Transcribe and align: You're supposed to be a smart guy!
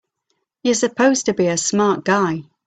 You're 0.63 0.73
supposed 0.73 1.27
to 1.27 1.35
be 1.35 1.45
a 1.45 1.57
smart 1.57 2.03
guy! 2.05 2.41